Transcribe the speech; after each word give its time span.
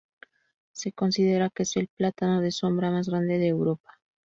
Se 0.71 0.93
considera 0.93 1.51
que 1.51 1.61
es 1.61 1.77
el 1.77 1.87
plátano 1.87 2.41
de 2.41 2.49
sombra 2.51 2.89
más 2.89 3.07
grande 3.07 3.37
de 3.37 3.49
Europa. 3.49 3.99